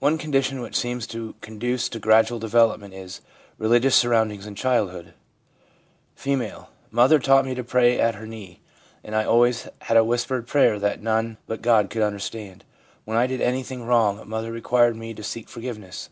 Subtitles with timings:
[0.00, 3.22] One condition which seems to conduce to gradual development is
[3.56, 5.14] religious surroundings in childhood,
[6.14, 6.24] F.
[6.24, 8.60] ■ Mother taught me to pray at her knee,
[9.02, 12.64] and I always had a whispered prayer that none but God could understand.
[13.06, 16.10] When I did anything wrong, mother required me to seek forgiveness.